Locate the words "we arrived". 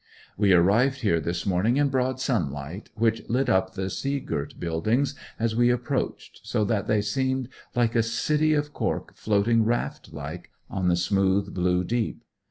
0.35-1.01